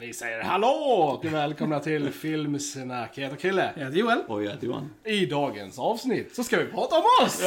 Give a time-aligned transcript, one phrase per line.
[0.00, 3.18] vi säger hallå och välkomna till Filmsnack.
[3.18, 3.72] Jag heter Krille.
[3.76, 4.18] Jag heter Joel.
[4.26, 4.90] Och jag heter Johan.
[5.04, 7.42] I dagens avsnitt så ska vi prata om oss!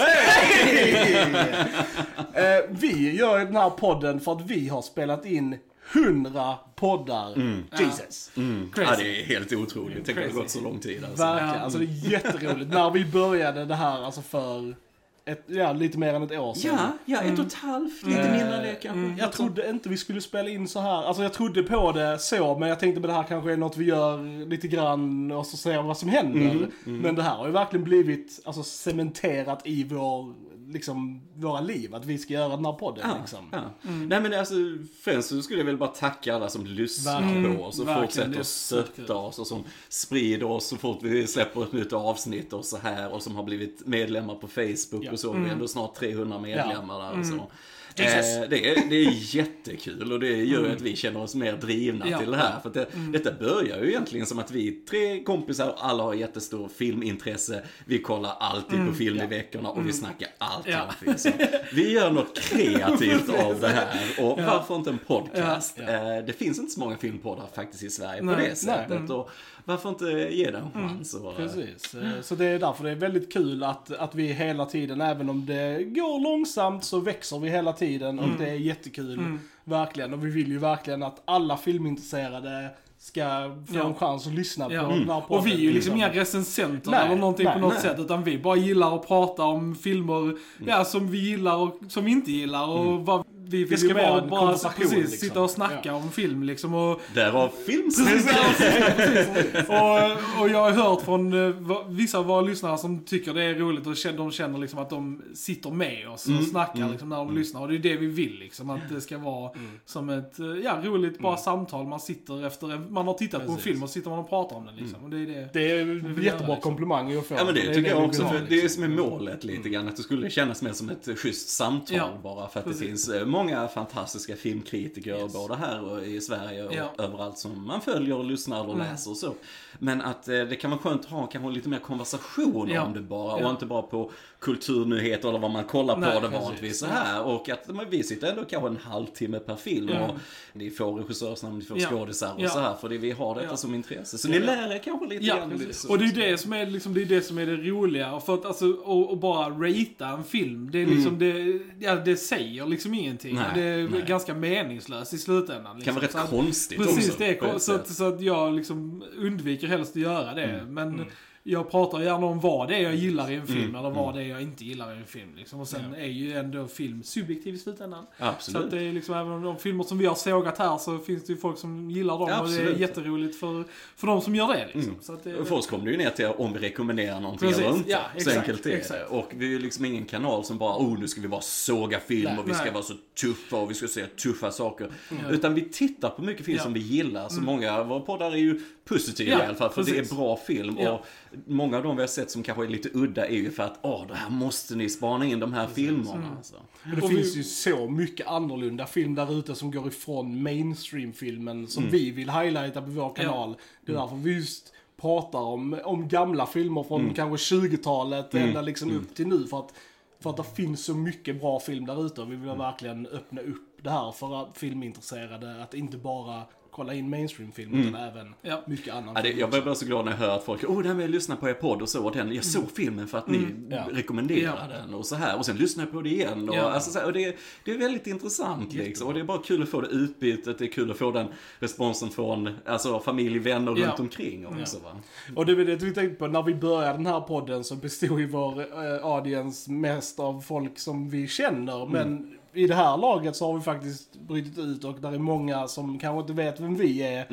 [2.34, 5.58] Eh, vi gör den här podden för att vi har spelat in
[5.94, 7.58] 100 poddar.
[7.80, 8.32] Jesus.
[8.76, 10.06] Ja, det är helt otroligt.
[10.06, 11.06] Tänk att det har gått så lång tid.
[11.06, 11.24] Alltså.
[11.24, 11.64] Verkligen.
[11.64, 12.72] Alltså det är jätteroligt.
[12.72, 14.76] När vi började det här, alltså för
[15.26, 16.78] ett, ja, lite mer än ett år sedan.
[16.78, 19.24] Ja, ja, ett och ett halvt, lite mindre än det kanske.
[19.24, 21.04] Jag trodde inte vi skulle spela in så här.
[21.04, 23.78] Alltså jag trodde på det så, men jag tänkte att det här kanske är något
[23.78, 26.68] vi gör lite grann och så ser vi vad som händer.
[26.84, 30.34] Men det här har ju verkligen blivit alltså, cementerat i vår,
[30.74, 33.10] liksom, våra liv, att vi ska göra den här podden.
[33.10, 33.50] Ja, liksom.
[33.52, 33.90] ja.
[34.08, 34.56] Nej men alltså,
[35.02, 37.58] främst så skulle jag väl bara tacka alla som lyssnar Verkligen.
[37.58, 41.00] på oss och Verkligen, fortsätter att så stötta oss och som sprider oss så fort
[41.02, 45.11] vi släpper ett nytt avsnitt och så här och som har blivit medlemmar på Facebook
[45.14, 45.32] och så.
[45.34, 47.52] Vi är ändå snart 300 medlemmar där och så.
[47.96, 48.16] Jesus.
[48.38, 51.54] Eh, det, är, det är jättekul och det gör ju att vi känner oss mer
[51.54, 52.20] drivna Ja.
[52.20, 52.60] till det här.
[52.60, 57.64] För det, Detta börjar ju egentligen som att vi tre kompisar, alla har jättestor filmintresse.
[57.86, 60.84] Vi kollar alltid på film i veckorna och vi snackar alltid Ja.
[60.84, 61.18] om film.
[61.18, 61.30] Så
[61.74, 63.88] vi gör något kreativt av det här.
[64.20, 65.78] Och varför inte en podcast?
[65.78, 65.84] Ja.
[66.18, 69.10] Eh, Det finns inte så många filmpoddar faktiskt i Sverige Nej, på det sättet.
[69.10, 69.30] Och
[69.66, 71.14] varför inte ge det en chans?
[71.14, 71.94] Och, Precis.
[71.96, 75.30] Eh, Så det är därför det är väldigt kul att, att vi hela tiden, även
[75.30, 79.38] om det går långsamt, så växer vi hela tiden och det är jättekul.
[79.64, 80.14] Verkligen.
[80.14, 83.22] Och vi vill ju verkligen att alla filmintresserade ska
[83.68, 83.86] få Ja.
[83.88, 84.82] en chans att lyssna på Ja.
[84.82, 85.38] den här podden.
[85.40, 87.82] Och vi är ju liksom inga recensenter Nej, eller någonting nej, på något nej.
[87.82, 88.00] sätt.
[88.00, 90.38] Utan vi bara gillar att prata om filmer
[90.68, 92.68] ja, som vi gillar och som vi inte gillar.
[92.68, 95.28] Och vad, vi vill ska ju vara bara, en bara konversation, precis, liksom.
[95.28, 96.74] sitta och snacka om film liksom.
[96.74, 98.08] Och, Därav filmsnack.
[99.68, 103.54] och, och jag har hört från eh, vissa av våra lyssnare som tycker det är
[103.54, 107.36] roligt och de känner liksom att de sitter med oss och snackar liksom när de
[107.36, 107.62] lyssnar.
[107.62, 108.70] Och det är det vi vill liksom.
[108.70, 109.52] Att det ska vara
[109.86, 111.88] som ett eh, ja, roligt bara samtal.
[111.88, 113.72] Man sitter efter en, man har tittat på en Precis.
[113.72, 115.04] film och sitter man och pratar om den liksom.
[115.04, 115.50] Och det är det.
[115.54, 116.62] Det är en göra, jättebra liksom.
[116.62, 117.36] komplimang att få.
[117.36, 118.84] Ja men det, är tycker jag också, ha, för det är det liksom.
[118.84, 119.88] som är målet lite grann.
[119.88, 122.48] Att det skulle kännas mer som ett schysst samtal Ja, bara.
[122.48, 122.82] För att precis.
[122.82, 127.04] det finns eh, många fantastiska filmkritiker, både här och i Sverige och Ja.
[127.04, 129.34] överallt som man följer och lyssnar och läser och så.
[129.80, 132.82] Men att eh, det kan vara skönt att ha kanske lite mer konversation Ja.
[132.86, 133.40] om det bara.
[133.40, 133.46] Ja.
[133.46, 136.42] Och inte bara på kulturnyheter eller vad man kollar på Nej, det precis.
[136.44, 137.24] vanligtvis så här.
[137.24, 139.90] Och att men, vi sitter ändå kanske en halvtimme per film.
[139.94, 140.08] Ja.
[140.10, 140.16] Och
[140.54, 141.90] ni får regissörsnamn, ni får Ja.
[141.90, 142.76] skådisar och så här.
[142.76, 144.18] För det, vi har detta som intresse.
[144.18, 145.50] Så ni lär er kanske lite Ja, grann.
[145.50, 145.86] precis.
[145.86, 148.20] Och det är det som är, liksom, det är det som är det roliga.
[148.20, 152.16] För att alltså, och, och bara ratea en film, det är liksom, det, ja, det
[152.18, 153.31] säger liksom ingenting.
[153.36, 154.04] Nej, det är nej.
[154.08, 155.66] ganska meningslöst i slutändan.
[155.66, 155.96] kan Liksom.
[155.96, 157.20] vara rätt Så att- konstigt Precis, också.
[157.20, 160.64] det är ett så, att, så att jag liksom undviker helst att göra det.
[160.70, 161.06] Men
[161.44, 164.24] jag pratar gärna om vad det är jag gillar i en film eller vad det
[164.24, 165.36] är jag inte gillar i en film.
[165.36, 165.60] Liksom.
[165.60, 168.06] Och sen är ju ändå film subjektiv i slutändan.
[168.20, 168.66] Så Absolut.
[168.66, 171.34] att det är liksom, även de filmer som vi har sågat här så finns det
[171.34, 172.78] ju folk som gillar dem och det är Absolut.
[172.80, 173.64] jätteroligt för,
[173.96, 174.68] för de som gör det.
[174.74, 174.96] Liksom.
[175.02, 177.66] Så att det, För oss kommer det ju ner till om vi rekommenderar någonting Precis,
[177.66, 177.90] eller inte.
[177.92, 178.76] ja, så exakt, enkelt är det.
[178.76, 179.10] exakt.
[179.10, 182.00] Och vi är ju liksom ingen kanal som bara, oh nu ska vi bara såga
[182.00, 182.74] film Nej, och vi ska nej.
[182.74, 184.92] vara så tuffa och vi ska säga tuffa saker.
[185.32, 186.64] Utan vi tittar på mycket film Ja.
[186.64, 187.30] som vi gillar.
[187.30, 189.70] Så många av våra poddar är ju positiva Ja, i alla fall.
[189.70, 190.12] För det precis.
[190.12, 190.78] är bra film.
[190.80, 190.92] Ja.
[190.92, 191.06] Och
[191.48, 193.80] många av de vi har sett som kanske är lite udda är ju för att,
[193.82, 196.32] åh, det här måste ni spana in de här filmerna.
[196.38, 196.56] Alltså.
[196.84, 200.44] Men det Och finns vi- ju så mycket annorlunda film där ute som går ifrån
[200.44, 201.92] mainstream-filmen som Mm.
[201.92, 203.56] vi vill highlighta på vår kanal.
[203.86, 207.14] Det är därför vi just pratar om, om gamla filmer från Mm.
[207.14, 209.48] kanske 20-talet ända liksom upp till nu.
[209.48, 209.74] För att,
[210.20, 212.58] för att det finns så mycket bra film där ute och vi vill Mm.
[212.58, 215.64] verkligen öppna upp det här för filmintresserade.
[215.64, 218.62] Att inte bara kolla in mainstream-film utan även Ja.
[218.68, 219.16] mycket annan Mm.
[219.16, 221.04] Ja, det, film jag blir bara så glad när jag hör att folk, oh, med
[221.06, 223.46] att lyssna på er podd och så, och den, jag såg filmen för att ni
[223.70, 223.84] Ja.
[223.92, 224.78] rekommenderar Ja.
[224.78, 226.50] den och så här, och sen lyssnar jag på det igen.
[226.50, 226.62] Och, Ja.
[226.72, 229.64] alltså, så här, och det, det är väldigt intressant liksom, och det är bara kul
[229.64, 231.28] att få det utbytet, det är kul att få den
[231.60, 233.88] responsen från alltså, familj, vänner Ja.
[233.88, 234.80] runt omkring också.
[234.80, 234.90] Va?
[235.36, 238.20] Och det var det vi tänkte på, när vi började den här podden så bestod
[238.20, 241.86] ju vår eh, audience mest av folk som vi känner.
[241.86, 245.68] Men i det här laget så har vi faktiskt brutit ut och där är många
[245.68, 247.26] som kanske inte vet vem vi är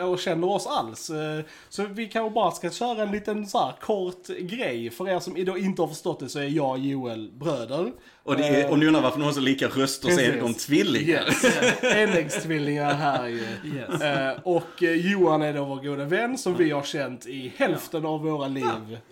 [0.00, 1.10] eh, och känner oss alls.
[1.10, 4.90] Eh, Så vi kanske bara ska köra en liten så här kort grej.
[4.90, 7.92] För er som inte har förstått det så är jag och Joel bröder.
[8.24, 10.40] Och, det är, och ni undrar varför de har så lika röster så är de
[10.40, 10.66] Precis.
[10.66, 11.24] tvillingar.
[11.28, 11.44] Yes.
[11.82, 13.46] Enäggstvillingar här ju.
[13.76, 14.00] Yes.
[14.02, 18.06] Eh, och eh, Johan är då vår goda vän som vi har känt i hälften
[18.06, 18.64] av våra liv.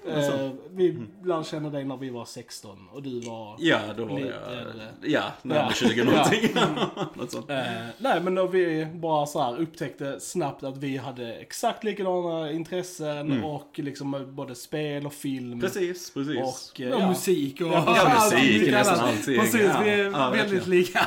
[0.08, 3.56] Eh, vi lärde känna dig när vi var 16 och du var...
[3.58, 4.86] Ja, då var Lite jag, äldre.
[5.02, 5.88] ja, närmare Ja.
[5.88, 6.48] 20 någonting.
[7.14, 7.50] Något sånt.
[7.50, 7.56] Eh,
[7.98, 13.44] nej men då vi bara så här upptäckte snabbt att vi hade exakt likadana intressen
[13.44, 15.60] och liksom både spel och film.
[15.60, 16.36] Precis, precis.
[16.38, 17.08] Och, eh, Och ja.
[17.08, 17.66] musik och...
[17.66, 19.38] Ja, Ja, musik är allting.
[19.40, 19.54] Precis,
[19.84, 21.06] vi är ja, väldigt lika.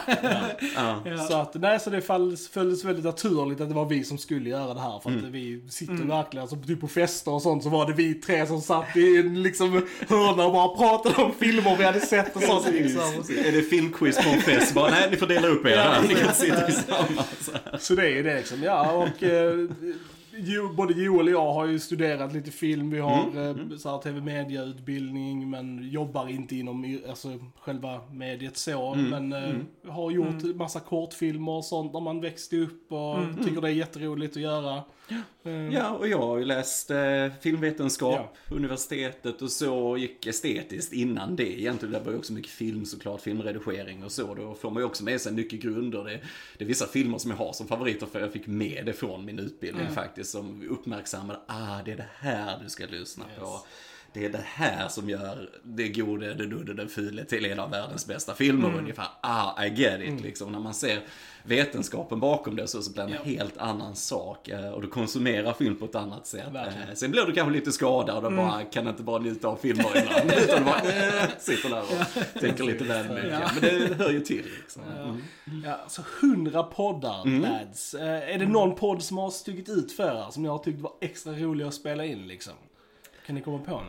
[0.75, 0.95] Ja.
[1.05, 1.17] Ja.
[1.29, 4.73] Så att, nej, så det följdes väldigt naturligt att det var vi som skulle göra
[4.73, 4.99] det här.
[4.99, 5.31] För att Mm.
[5.31, 8.61] vi sitter verkligen, alltså typ på fester och sånt så var det vi tre som
[8.61, 12.65] satt i en liksom hörna och bara pratade om filmer vi hade sett och sånt
[12.71, 13.01] liksom.
[13.45, 14.73] Är det filmquiz på en fest?
[14.73, 16.01] Bara, nej, ni får dela upp er här.
[16.07, 17.49] Ni kan sitta tillsammans.
[17.79, 19.53] Så det är ju det liksom, ja och eh,
[20.75, 23.97] både Joel och jag har ju studerat lite film, vi har Mm, eh, så här
[24.01, 28.93] tv-mediautbildning men jobbar inte inom alltså, själva mediet så.
[28.93, 29.43] Mm, Men
[29.83, 33.71] eh, har gjort massa kortfilmer och sånt när man växte upp och tycker det är
[33.73, 34.81] jätteroligt att göra.
[35.43, 36.97] Eh, Ja, och jag har ju läst eh,
[37.41, 41.59] filmvetenskap på universitetet och så gick estetiskt innan det.
[41.61, 44.33] Egentligen det var ju också mycket film såklart, filmredigering och så.
[44.35, 46.03] Då får man ju också med sig mycket grunder.
[46.03, 46.19] Det,
[46.57, 49.25] det är vissa filmer som jag har som favoriter för jag fick med det från
[49.25, 50.22] min utbildning faktiskt.
[50.23, 53.65] Som uppmärksammade, ah det är det här du ska lyssna på.
[54.13, 57.71] Det är det här som gör det gode, det dudde, det fule till en av
[57.71, 59.05] världens bästa filmer ungefär.
[59.21, 60.51] Ah, I get it liksom.
[60.51, 61.01] När man ser
[61.43, 63.23] vetenskapen bakom det så, så blir det en Ja.
[63.41, 64.47] helt annan sak.
[64.49, 66.45] eh, Och du konsumerar film på ett annat sätt.
[66.51, 66.87] Verkligen.
[66.89, 69.85] Eh, Sen blir du kanske lite skadad och bara kan inte bara njuta av filmer
[70.03, 70.31] ibland.
[70.43, 73.31] Utan du bara eh, sitter där och tänker lite väl mycket.
[73.31, 73.49] Ja.
[73.61, 74.81] Men det hör ju till liksom.
[74.97, 75.21] Mm.
[75.65, 77.93] Ja, så hundra poddar, lads.
[77.93, 80.81] Eh, är det någon podd som har stuckit ut för er, som ni har tyckt
[80.81, 82.53] var extra rolig att spela in liksom?
[83.25, 83.87] Kan ni komma på någon?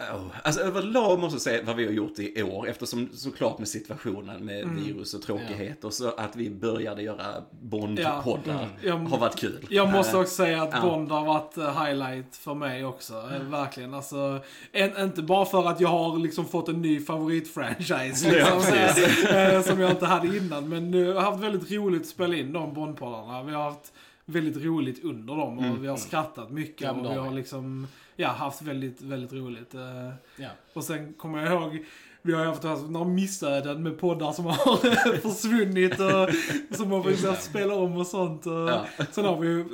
[0.00, 3.68] Oh, alltså överlag måste jag säga vad vi har gjort i år, eftersom såklart med
[3.68, 4.84] situationen med Mm.
[4.84, 7.24] virus och tråkigheter, så att vi började göra
[7.62, 8.94] Bond-poddar Ja.
[8.94, 9.66] har varit kul.
[9.70, 10.80] Jag måste Eh, också säga att ja.
[10.80, 13.14] Bond har varit eh, highlight för mig också.
[13.14, 13.94] Eh, Verkligen.
[13.94, 14.40] Alltså,
[14.72, 18.30] en, inte bara för att jag har liksom fått en ny favoritfranchise.
[18.30, 20.68] Liksom, som jag inte hade innan.
[20.68, 23.42] Men jag har haft väldigt roligt att spela in de Bondpoddarna.
[23.42, 23.92] Vi har haft
[24.28, 25.82] väldigt roligt under dem och Mm.
[25.82, 26.96] vi har skrattat mycket.
[26.96, 27.86] Men och vi har liksom,
[28.16, 29.74] ja, haft väldigt, väldigt roligt.
[29.74, 29.80] eh.
[30.36, 30.48] Ja.
[30.72, 31.84] Och sen kommer jag ihåg,
[32.22, 37.02] vi har ju haft alltså några missöden med poddar som har försvunnit och som har
[37.02, 38.46] försökt spela om och sånt.
[38.46, 38.86] Och Ja.
[39.12, 39.64] Sen har vi ju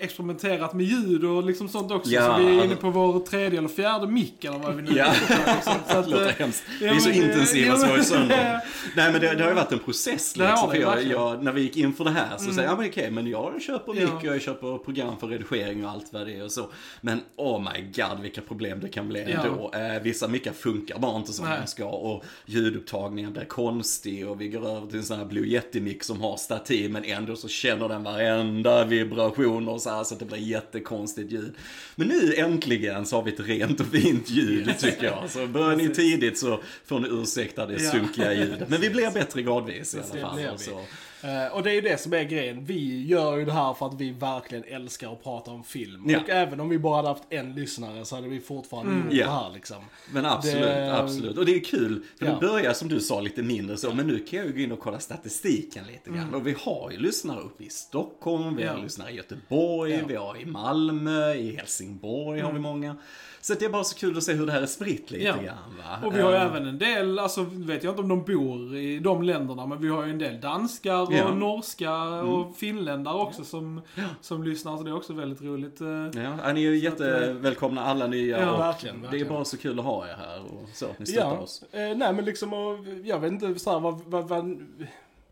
[0.00, 2.10] experimenterat med ljud och liksom sånt också.
[2.10, 4.90] Ja, så vi är inne på vår tredje eller fjärde mick eller vad vi nu
[4.96, 5.04] Ja.
[5.06, 5.60] är.
[5.62, 6.62] Så att, Det låter eh, hemskt.
[6.80, 8.60] ja, vi är så men, eh, intensiva så men- sönder.
[8.96, 10.70] Nej men det, det har ju varit en process Det liksom.
[10.70, 12.88] det, jag, jag, när vi gick in för det här så säger jag, ja men
[12.88, 16.32] okej, men jag köper mick och jag köper program för redigering och allt vad det
[16.36, 16.66] är och så.
[17.00, 19.70] Men oh my god vilka problem det kan bli Ja.
[19.80, 24.48] Eh, vissa mickar funkar bara inte som de ska och ljudupptagningen blir konstig och vi
[24.48, 27.88] går över till en sån här Blue Yeti-mick som har stativ men ändå så känner
[27.88, 31.54] den varenda vibration och så här så att det blir jättekonstigt ljud.
[31.94, 35.30] Men nu äntligen så har vi ett rent och fint ljud tycker jag.
[35.30, 38.68] Så börjar ni tidigt så får ni ursäkta det sunkiga ljudet.
[38.68, 40.84] Men vi blir bättre gradvis i Det alla fall.
[41.22, 41.28] Och.
[41.28, 42.64] Eh, och det är ju det som är grejen.
[42.64, 46.10] Vi gör ju det här för att vi verkligen älskar att prata om film.
[46.10, 46.20] Ja.
[46.20, 49.26] Och även om vi bara hade haft en lyssnare så hade vi fortfarande gjort Ja.
[49.26, 49.76] det här liksom.
[50.12, 51.38] Men absolut, Det- absolut.
[51.38, 52.32] Och det är kul, för Ja.
[52.32, 54.72] det börjar som du sa lite mindre så, men nu kan jag ju gå in
[54.72, 56.34] och kolla statistiken lite grann.
[56.34, 58.82] Och vi har ju lyssnare uppe i Stockholm, vi har Ja.
[58.82, 59.98] lyssnare i Göteborg, Ja.
[60.08, 62.96] vi har i Malmö, i Helsingborg har vi många.
[63.42, 65.32] Så det är bara så kul att se hur det här är spritt lite Ja.
[65.36, 66.06] grann va.
[66.06, 68.76] Och vi har ju Eh, även en del, alltså vet jag inte om de bor
[68.76, 71.26] i de länderna, men vi har ju en del danskar och Ja.
[71.26, 71.38] Mm.
[71.38, 73.80] norska och finländare också som,
[74.20, 74.76] som lyssnar.
[74.76, 75.80] Så det är också väldigt roligt.
[75.80, 75.88] eh.
[76.22, 79.28] Ja, ni är ju jättevälkomna alla nya Ja, och verkligen, det är verkligen.
[79.28, 81.62] bara så kul att ha er här och så, ni stöttar Ja, oss.
[81.72, 84.58] eh, nej men liksom, och, jag vet inte så här, vad, vad, vad,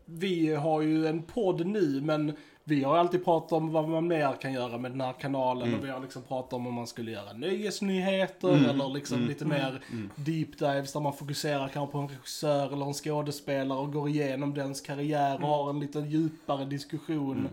[0.05, 2.33] vi har ju en podd nu men
[2.69, 5.79] vi har alltid pratat om vad man mer kan göra med den här kanalen Mm.
[5.79, 9.29] och vi har liksom pratat om om man skulle göra nöjesnyheter eller liksom Mm.
[9.29, 9.81] lite mer
[10.15, 14.53] deep dives där man fokuserar kanske på en regissör eller en skådespelare och går igenom
[14.53, 17.49] dens karriär och har en lite djupare diskussion.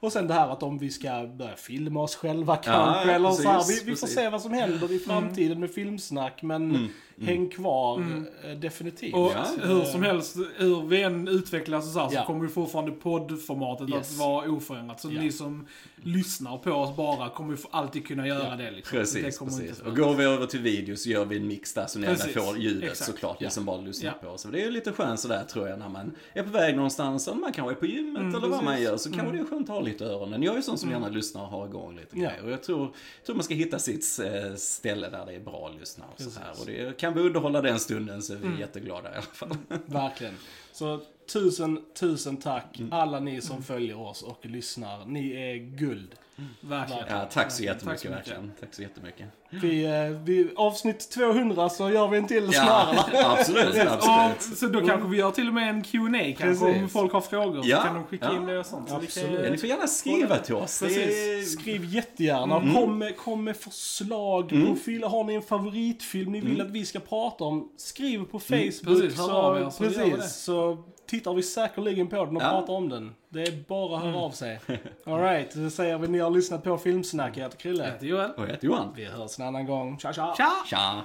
[0.00, 0.06] Mm.
[0.06, 3.30] Och sen det här att om vi ska börja filma oss själva kanske ja, eller
[3.30, 4.16] så här, precis, vi, vi får precis.
[4.18, 6.88] se vad som händer i framtiden med filmsnack men
[7.20, 8.00] häng kvar
[8.44, 9.14] eh, definitivt.
[9.14, 9.46] Och Ja.
[9.62, 12.24] hur som helst, hur vi än utvecklas och så, här, så Ja.
[12.26, 14.12] kommer ju fortfarande poddformatet Yes.
[14.12, 15.00] att vara oförändrat.
[15.00, 15.20] Så Ja.
[15.20, 15.66] ni som
[16.02, 18.56] lyssnar på oss bara kommer ju alltid kunna göra Ja.
[18.56, 18.70] det.
[18.70, 18.98] Liksom.
[18.98, 19.68] Precis, det kommer precis.
[19.78, 22.06] inte Och går vi över till video så gör vi en mix där så ni
[22.06, 23.10] Precis, får ljudet exakt.
[23.10, 23.50] såklart, ni Ja.
[23.50, 24.26] som bara lyssnar Ja.
[24.28, 24.42] på oss.
[24.42, 27.36] Så det är lite skönt sådär tror jag när man är på väg någonstans, eller
[27.38, 28.84] man kanske är på gymmet Mm, eller vad man precis.
[28.88, 30.42] gör, så kanske det är skönt att ha lite öronen.
[30.42, 32.28] Jag är ju sån som gärna lyssnar och har igång lite Ja.
[32.28, 32.44] grejer.
[32.44, 32.94] Och jag tror,
[33.26, 36.40] tror man ska hitta sitt eh, ställe där det är bra att lyssna och så
[36.40, 36.50] här.
[36.60, 39.56] Och det, kan vi underhålla den stunden så är vi jätteglada i alla fall.
[39.86, 40.34] Verkligen.
[40.72, 41.00] Så
[41.32, 42.92] tusen, tusen tack Mm.
[42.92, 45.04] alla ni som följer oss och lyssnar.
[45.06, 46.14] Ni är guld.
[46.60, 47.04] Verkligen.
[47.08, 48.10] Ja, tack så Tack jättemycket så mycket.
[48.28, 48.52] verkligen.
[48.60, 49.26] Tack så jättemycket.
[49.50, 49.92] Vi, eh,
[50.24, 53.26] vi, avsnitt 200 så gör vi en till Ja, snarare.
[53.26, 54.58] absolut, Och, absolut.
[54.58, 56.92] så då kanske vi gör till och med en Q&A kanske om Precis.
[56.92, 57.60] folk har frågor.
[57.66, 58.36] Ja, Så kan de skicka ja.
[58.36, 58.88] in det och sånt.
[58.88, 59.40] Så Absolut.
[59.44, 60.82] Ja, ni får gärna skriva till oss.
[60.82, 61.42] Är...
[61.42, 62.56] Skriv jättegärna.
[62.56, 62.74] Mm.
[62.74, 65.02] Kom, med, kom med förslag på film.
[65.02, 66.50] Har ni en favoritfilm ni Mm.
[66.50, 67.68] vill att vi ska prata om?
[67.76, 68.84] Skriv på Facebook.
[68.84, 72.50] Precis, hör så, så precis, så tittar vi säkerligen på den och Ja.
[72.50, 73.14] pratar om den.
[73.28, 74.22] Det är bara att höra Mm.
[74.22, 74.60] av sig.
[75.04, 77.36] Alright, så säger vi ni har lyssnat på Filmsnack.
[77.36, 77.84] Jag heter Jag Krille.
[77.84, 78.30] heter Joel.
[78.30, 78.92] Och jag heter Johan.
[78.96, 79.98] Vi hörs en annan gång.
[79.98, 80.34] Tja tja!
[80.36, 80.50] Tja!
[80.66, 81.02] Tja!